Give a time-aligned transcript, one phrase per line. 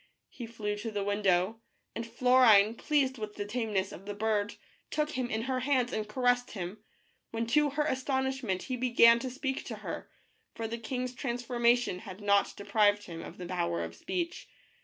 [0.29, 1.61] He flew to the window,
[1.93, 4.55] and Florine, pleased with the tameness of the bird,
[4.89, 6.79] took him in her hands and caressed him,
[7.29, 10.09] when to her astonishment he began to speak to her,
[10.55, 14.47] for the king's trans formation had not deprived him of the power of speech.